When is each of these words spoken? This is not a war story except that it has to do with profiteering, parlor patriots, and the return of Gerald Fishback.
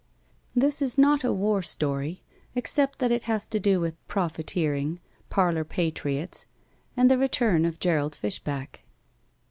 This 0.55 0.81
is 0.81 0.97
not 0.97 1.23
a 1.23 1.31
war 1.31 1.61
story 1.61 2.23
except 2.55 2.97
that 2.97 3.11
it 3.11 3.25
has 3.25 3.47
to 3.49 3.59
do 3.59 3.79
with 3.79 4.03
profiteering, 4.07 4.99
parlor 5.29 5.63
patriots, 5.63 6.47
and 6.97 7.07
the 7.07 7.19
return 7.19 7.65
of 7.65 7.77
Gerald 7.79 8.15
Fishback. 8.15 8.81